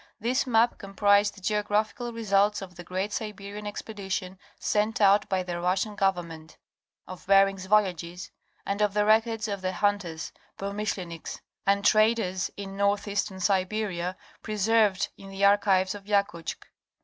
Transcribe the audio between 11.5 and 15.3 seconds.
and traders in northeastern Siberia preserved in